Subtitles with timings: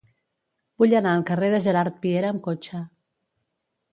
[0.83, 2.83] Vull anar al carrer de Gerard Piera amb cotxe.